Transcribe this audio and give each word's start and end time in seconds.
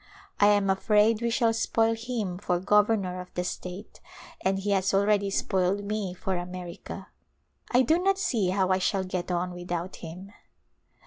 I 0.39 0.47
am 0.47 0.71
afraid 0.71 1.21
we 1.21 1.29
shall 1.29 1.53
spoil 1.53 1.93
him 1.93 2.39
for 2.39 2.59
gov 2.59 2.87
ernor 2.87 3.21
of 3.21 3.31
the 3.35 3.43
state, 3.43 3.99
and 4.43 4.57
he 4.57 4.71
has 4.71 4.95
already 4.95 5.29
spoiled 5.29 5.83
me 5.83 6.15
for 6.15 6.37
America. 6.37 7.09
I 7.69 7.83
do 7.83 7.99
not 7.99 8.17
see 8.17 8.49
how 8.49 8.69
I 8.69 8.79
shall 8.79 9.03
get 9.03 9.29
on 9.29 9.53
without 9.53 9.97
him. 9.97 10.33